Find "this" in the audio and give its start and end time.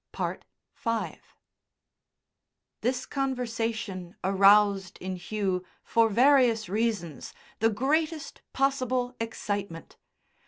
2.81-3.05